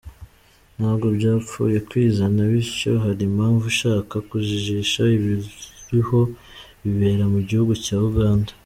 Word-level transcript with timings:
Ntabwo 0.77 1.05
byapfuye 1.17 1.77
kwizana 1.87 2.41
bityo, 2.51 2.91
hari 3.03 3.21
impavu 3.29 3.63
ishaka 3.73 4.15
kujijisha, 4.29 5.01
ibiriho 5.17 6.19
bibera 6.81 7.25
mugihugu 7.35 7.73
cya 7.85 7.97
Uganda. 8.11 8.51